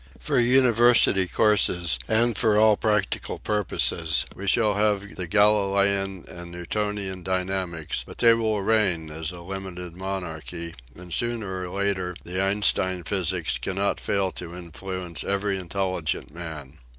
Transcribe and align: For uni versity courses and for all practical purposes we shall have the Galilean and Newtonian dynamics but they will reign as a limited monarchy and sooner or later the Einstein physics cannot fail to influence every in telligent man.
For 0.19 0.39
uni 0.39 0.71
versity 0.71 1.31
courses 1.31 1.99
and 2.07 2.35
for 2.35 2.57
all 2.57 2.75
practical 2.75 3.37
purposes 3.37 4.25
we 4.33 4.47
shall 4.47 4.73
have 4.73 5.15
the 5.15 5.27
Galilean 5.27 6.25
and 6.27 6.49
Newtonian 6.51 7.21
dynamics 7.21 8.03
but 8.07 8.17
they 8.17 8.33
will 8.33 8.63
reign 8.63 9.11
as 9.11 9.29
a 9.31 9.41
limited 9.41 9.93
monarchy 9.93 10.73
and 10.95 11.13
sooner 11.13 11.67
or 11.67 11.69
later 11.69 12.15
the 12.23 12.41
Einstein 12.41 13.03
physics 13.03 13.59
cannot 13.59 13.99
fail 13.99 14.31
to 14.31 14.55
influence 14.55 15.23
every 15.23 15.59
in 15.59 15.69
telligent 15.69 16.31
man. 16.31 16.79